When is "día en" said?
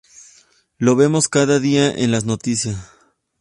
1.59-2.09